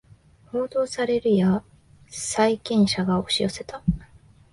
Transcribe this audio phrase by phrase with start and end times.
[0.51, 1.61] 報道されるや
[2.09, 3.83] 債権者が押し寄せた